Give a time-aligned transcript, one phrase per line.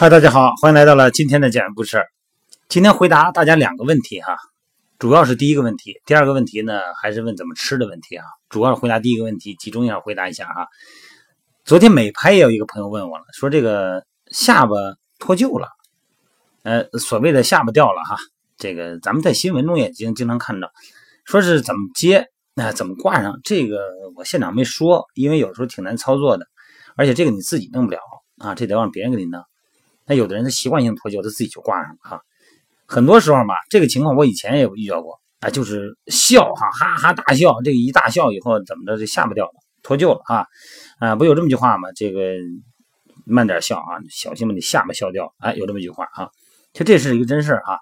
[0.00, 2.00] 嗨，大家好，欢迎来到了今天的简不事。
[2.68, 4.36] 今天回答大家两个问题哈，
[4.98, 8.24] 主要是第一个问题，第二个问题呢还是问怎么吃的问题啊。
[8.48, 10.66] 主要是回答第一个问题，集中一下回答一下哈。
[11.64, 14.74] 昨天美拍也有一个朋友问我了，说这个下巴
[15.20, 15.68] 脱臼了，
[16.64, 18.16] 呃，所谓的下巴掉了哈，
[18.56, 20.68] 这个咱们在新闻中也经经常看到，
[21.24, 23.78] 说是怎么接，那、怎么挂上，这个
[24.16, 26.44] 我现场没说，因为有时候挺难操作的，
[26.96, 28.00] 而且这个你自己弄不了
[28.38, 29.44] 啊，这得让别人给你弄。
[30.06, 32.20] 那有的人他习惯性脱臼，他自己就挂上了哈。
[32.90, 39.52] 很多时候嘛，这个情况我以前也遇到过啊，就是笑哈，哈哈大笑，这个一大笑以后怎么着，这下巴掉了，
[39.82, 40.46] 脱臼了啊
[40.98, 41.90] 啊，不有这么句话吗？
[41.94, 42.32] 这个
[43.26, 45.34] 慢点笑啊，小心把你下巴笑掉。
[45.38, 46.30] 哎，有这么一句话啊，
[46.72, 47.76] 就这是一个真事儿啊。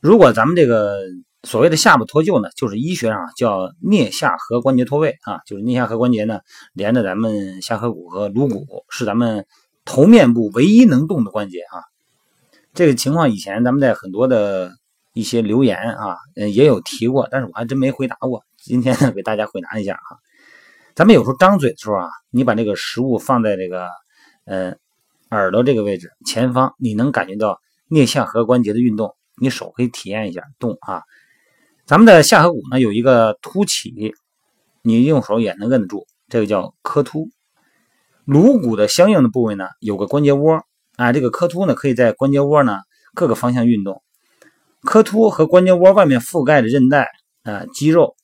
[0.00, 1.02] 如果咱们这个
[1.42, 6.40] 所谓的下巴脱臼呢，就是医学上叫颞下颌关节脱位啊，就是颞下颌关节呢
[6.72, 9.44] 连着咱们下颌骨和颅骨，是咱们
[9.84, 11.91] 头面部唯一能动的关节啊。
[12.74, 14.72] 这个情况以前咱们在很多的
[15.12, 18.42] 一些留言啊，嗯，也有提过，但是我还真没回答过。
[18.56, 20.16] 今天呢，给大家回答一下啊。
[20.94, 23.88] 咱们有时候张嘴的时候啊，你把这个食物放在这个
[24.46, 24.74] 呃
[25.30, 31.02] 耳朵这个位置前方，你能感觉到颞下颌关节的运动，你手可以体验一下动啊。
[31.84, 34.14] 咱们的下颌骨呢有一个凸起，
[34.80, 37.28] 你用手也能摁得住，这个叫髁突。
[38.24, 40.62] 颅骨的相应的部位呢有个关节窝。
[40.96, 42.78] 啊，这个髁突呢，可以在关节窝呢
[43.14, 44.02] 各个方向运动。
[44.82, 47.08] 髁突和关节窝外面覆盖的韧带
[47.44, 48.14] 啊、肌肉，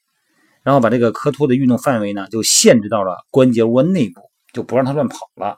[0.62, 4.20] 然后把这个髁突的运动范围呢，就限制到了关节窝内部，
[4.52, 5.56] 就不让它乱跑了。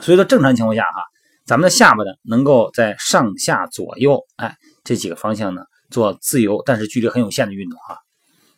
[0.00, 1.02] 所以说，正常情况下哈，
[1.46, 7.98] 咱们的下巴呢，能够在上下左右哎这几个方向呢做自由，但是距离很有限的运动哈。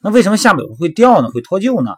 [0.03, 1.29] 那为什么下巴会掉呢？
[1.29, 1.93] 会脱臼呢？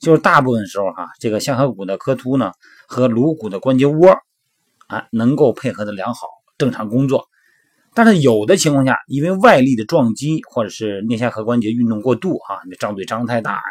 [0.00, 2.52] 就是大部分时候哈，这个下颌骨的髁突呢
[2.86, 4.16] 和颅骨的关节窝。
[4.88, 6.26] 啊，能够配合的良好，
[6.58, 7.28] 正常工作。
[7.94, 13.62] 但是有的情况下，因为外力的撞击，或者是颞下颌关节运动过度啊，你张嘴张太大呀，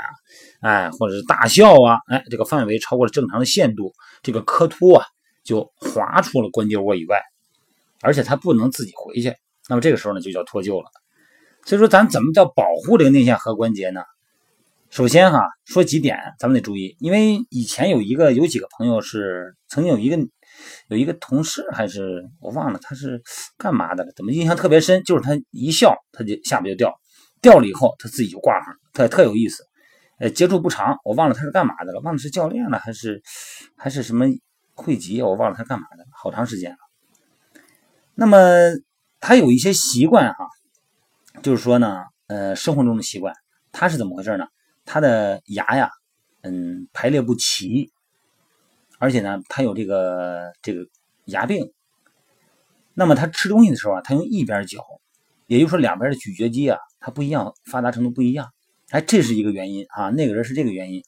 [0.59, 5.05] 哎，或者是大笑啊，哎，这个范围超过了正常的限度，这个髁突啊
[5.43, 7.21] 就滑出了关节窝以外，
[8.01, 9.33] 而且它不能自己回去。
[9.69, 10.89] 那么这个时候呢，就叫脱臼了。
[11.65, 14.01] 所以说，咱怎么叫保护这个颞下颌关节呢？
[14.89, 20.17] 首先哈，说几点，咱们得注意，因为以前有一个有几个朋友是曾经有一个。
[20.87, 23.21] 有一个同事还是我忘了他是
[23.57, 25.03] 干嘛的了，怎么印象特别深？
[25.03, 26.93] 就是他一笑，他就下巴就掉，
[27.41, 29.63] 掉了以后他自己就挂上了，特特有意思。
[30.19, 33.21] 呃，接触不长，我忘了他是干嘛的了，忘了是教练了还是
[33.75, 34.25] 还是什么
[34.73, 36.77] 会籍，我忘了他干嘛的，好长时间了。
[38.15, 38.39] 那么
[39.19, 40.47] 他有一些习惯哈，
[41.43, 43.33] 就是说呢，呃，生活中的习惯，
[43.71, 44.47] 他是怎么回事呢？
[44.85, 45.91] 他的牙呀，
[46.41, 47.91] 嗯，排列不齐。
[48.97, 50.87] 而且呢，他有这个这个
[51.25, 51.71] 牙病。
[52.93, 54.83] 那么他吃东西的时候啊，他用一边嚼，
[55.45, 58.49] 也就是说两边的咀嚼肌啊，它不一样，发达程度不一样。
[58.89, 60.09] 哎，这是一个原因啊。
[60.09, 61.03] 那个人是这个原因。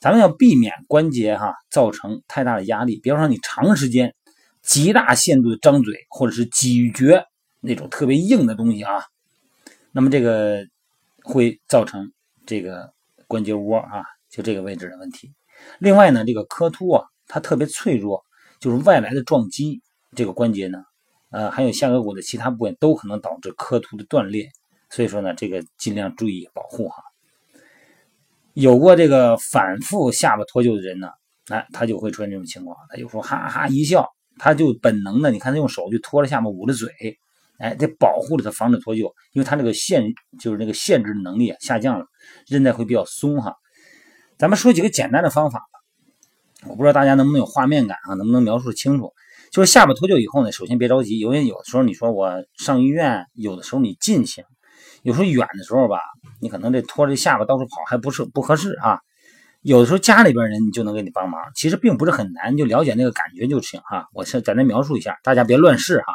[0.00, 2.98] 咱们要避免关节哈造成太大的压力。
[3.00, 4.14] 比方说你长时间
[4.60, 7.24] 极大限度的张嘴，或者是咀嚼
[7.60, 9.04] 那种特别硬的东西啊，
[9.92, 10.66] 那么这个
[11.22, 12.12] 会造成
[12.44, 12.92] 这个
[13.28, 15.32] 关节窝啊，就这个位置的问题。
[15.78, 18.24] 另外呢，这个髁突啊，它特别脆弱，
[18.60, 19.82] 就是外来的撞击，
[20.14, 20.84] 这个关节呢，
[21.30, 24.48] 呃，还有下颌骨的其他部位都可能导致髁突的断裂。
[24.90, 27.02] 所以说呢，这个尽量注意保护哈。
[28.52, 31.08] 有过这个反复下巴脱臼的人呢，
[31.48, 34.08] 哎，他就会出现这种情况，他就说哈哈一笑，
[34.38, 36.88] 他就本能的，你看他用手就托着下巴，捂着嘴，
[37.58, 40.04] 哎，得保护着他，防止脱臼，因为他这个限
[40.38, 42.06] 就是那个限制能力下降了，
[42.46, 43.56] 韧带会比较松哈。
[44.36, 49.12] 咱们说几个简单的方法吧，我不知道大家能不能有画面感啊，能不能描述清楚？
[49.52, 54.44] 就是下巴脱臼以后呢，首先别着急，因为有的时候你说我上医院，有的时候你近行，
[55.02, 56.00] 有时候远的时候吧，
[56.40, 58.98] 你可能这拖着下巴到处跑还不是不合适啊。
[59.62, 64.08] 有的时候家里边人你就能给你帮忙，其实并不是很难，就了解那个感觉就行哈。
[64.12, 66.12] 我先简单描述一下，大家别乱试哈，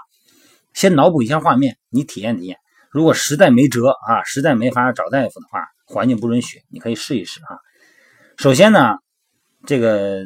[0.74, 2.58] 先脑补一下画面，你体验体验。
[2.92, 7.58] 如果实在没辙啊，实在没法找大夫的话，环境不允许，你可以试一试啊。
[8.40, 9.00] 首先呢，
[9.66, 10.24] 这个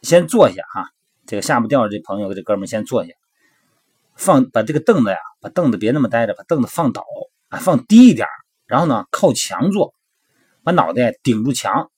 [0.00, 0.88] 先坐下哈，
[1.26, 3.12] 这个下不掉这朋友，这哥们先坐下，
[4.16, 7.04] 放把这个凳子呀，把凳子别那么呆着，把凳子放倒
[7.50, 8.26] 啊，放低一点，
[8.64, 9.92] 然后呢靠墙坐，
[10.62, 11.90] 把脑袋顶住墙，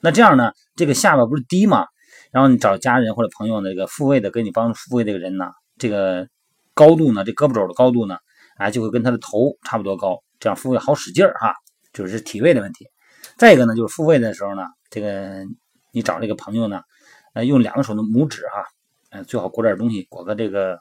[0.00, 1.86] 那这样呢，这个下巴不是低吗？
[2.30, 6.28] 然后你找家人或者朋友那个复位的，给你帮助复位这个人呢，这个
[6.74, 8.18] 高度呢，这胳膊肘的高度呢，
[8.58, 11.54] 啊，就会跟他的头差不多高，这样复位好使劲儿哈，
[11.94, 12.90] 就是体位的问题。
[13.36, 15.44] 再一个呢，就是复位的时候呢，这个
[15.92, 16.82] 你找这个朋友呢，
[17.32, 18.64] 呃，用两个手的拇指哈，
[19.10, 20.78] 呃，最好裹点东西，裹个这个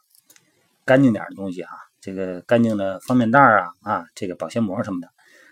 [0.86, 5.10] 干净点的东西哈，这个干净的方便袋啊啊，这个保鲜膜什么的，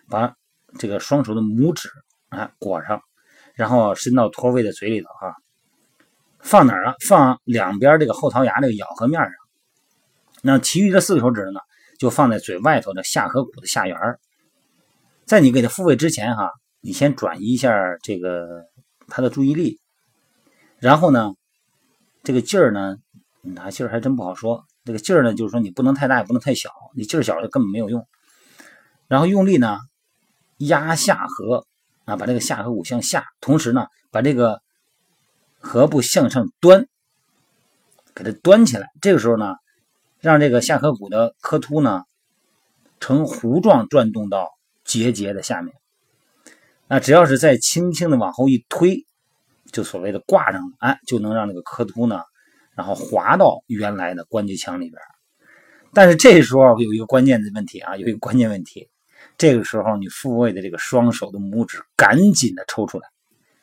[0.09, 0.33] 把
[0.77, 1.89] 这个双手的拇指
[2.29, 3.01] 啊裹上，
[3.55, 5.35] 然后伸到托位的嘴里头哈。
[6.39, 6.95] 放哪儿啊？
[7.05, 9.31] 放两边这个后槽牙这个咬合面上。
[10.41, 11.59] 那其余的四个手指呢，
[11.99, 13.95] 就放在嘴外头的下颌骨的下缘
[15.25, 16.51] 在你给他复位之前哈，
[16.81, 17.71] 你先转移一下
[18.03, 18.65] 这个
[19.07, 19.79] 他的注意力，
[20.79, 21.33] 然后呢，
[22.23, 22.97] 这个劲儿呢，
[23.41, 24.65] 拿劲儿还真不好说。
[24.83, 26.69] 这个劲儿呢，就是说你不能太大，也不能太小。
[26.95, 28.05] 你劲儿小了根本没有用。
[29.07, 29.79] 然后用力呢，
[30.57, 31.65] 压下颌
[32.05, 34.61] 啊，把这个下颌骨向下，同时呢，把这个。
[35.63, 36.87] 颌部向上端，
[38.15, 38.87] 给它端起来。
[38.99, 39.53] 这个时候呢，
[40.19, 42.01] 让这个下颌骨的髁突呢
[42.99, 44.49] 呈弧状转动到
[44.83, 45.75] 结节的下面。
[46.93, 49.05] 那只要是再轻轻的往后一推，
[49.71, 52.21] 就所谓的挂上了，哎，就能让那个颌突呢，
[52.75, 55.01] 然后滑到原来的关节腔里边。
[55.93, 58.89] 但是这时候有一个关键的问题啊，有一个关键问题，
[59.37, 63.07] 这个时候你复位的这个双手的拇指赶紧的抽出来，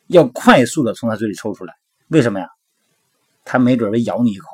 [0.07, 1.75] 要快速的从他嘴里抽出来。
[2.07, 2.49] 为什么呀？
[3.45, 4.47] 他没准会咬你一口，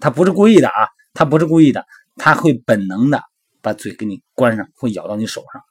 [0.00, 1.86] 他不是故意的啊，他不是故意的，
[2.16, 3.22] 他会本能的
[3.62, 5.62] 把嘴给你关上，会咬到你手上，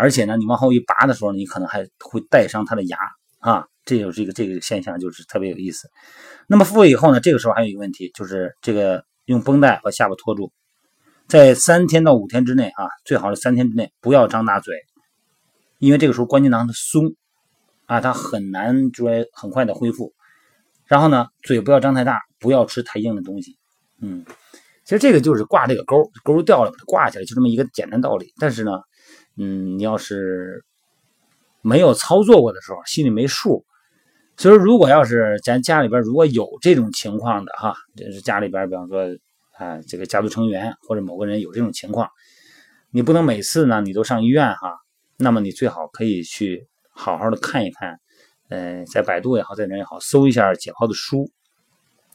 [0.00, 2.96] 而且呢，你往后一拔的时候，你可能还会带伤他的牙
[3.38, 5.88] 啊，这就是一个这个现象，就是特别有意思。
[6.46, 10.50] 那么复位以后呢，这个时候还有一个问题，就是这个用绷带把下巴托住，
[11.28, 14.74] 在三天到五天之内啊，最好是三天之内不要张大嘴，
[15.78, 17.14] 因为这个时候关节囊它松
[17.86, 20.12] 啊，它很难就说很快的恢复。
[20.86, 23.56] 然后呢，嘴不要张太大，不要吃太硬的东西。
[24.00, 24.24] 嗯，
[24.84, 28.32] 其实这个就是挂这个钩，钩掉了把它挂起来，就这么一个简单道理。
[28.40, 28.72] 但是呢，
[29.40, 30.62] 嗯，你要是
[31.62, 33.64] 没有操作过的时候，心里没数。
[34.36, 39.02] 所以说，如果要是咱家里边如果有这种情况的哈，这是家里边，比方说
[39.58, 42.10] 啊，这个家族成员或者某个人有这种情况，
[42.90, 44.78] 你不能每次呢你都上医院哈。
[45.16, 47.98] 那么你最好可以去好好的看一看。
[48.48, 51.30] 呃，在百度也好，在哪也好，搜一下解剖的书，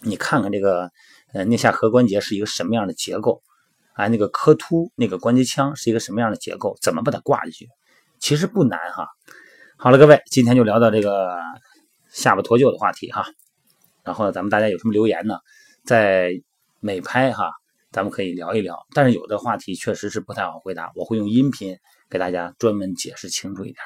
[0.01, 0.92] 你看看这个
[1.33, 3.42] 呃颞下颌关节是一个什么样的结构，
[3.95, 7.69] 啊，那个颌突那个关节腔是一个什么样的结构，怎么把它挂进去，
[8.19, 9.07] 其实不难哈。
[9.77, 11.38] 好了，各位，今天就聊到这个
[12.09, 13.25] 下巴脱臼的话题哈。
[14.03, 15.39] 然后呢咱们大家有什么留言呢？
[15.83, 16.31] 在
[16.80, 17.51] 美拍哈，
[17.92, 18.86] 咱们可以聊一聊。
[18.94, 21.77] 但是有的话题确实是不太好回答，我会用音频
[22.09, 23.77] 给大家专门解释清楚一点。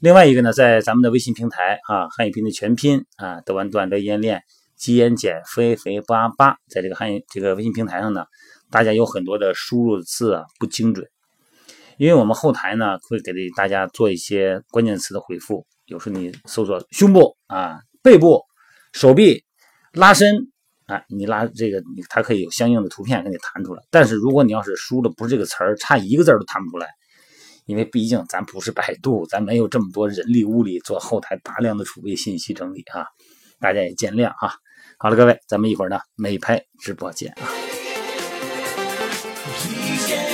[0.00, 4.42] 另外一个呢，在咱们的微信平台啊，汉语拼音的全拼啊，德完段德言练
[4.76, 8.26] 基言减肥肥八八，在这个汉语这个微信平台上呢，
[8.70, 11.08] 大家有很多的输入字啊不精准，
[11.98, 18.42] 因为我们后台呢会给大家做一些关键词的回复，有时候你搜索胸部啊、背部、
[18.92, 19.44] 手臂、
[19.92, 20.48] 拉伸
[20.86, 26.88] 啊，你拉这个你它可以有相应的图片给你弹出来，但是如果你要是输的不是这个词儿，差一个字都弹不出来。
[27.66, 33.06] 因为毕竟咱不是百度，咱没有这么多人力物力做后台大量的储备信息整理啊，
[33.58, 34.52] 大家也见谅啊。
[34.98, 37.63] 好了，各位，咱们一会儿呢美拍直播见啊。
[39.56, 40.33] Please get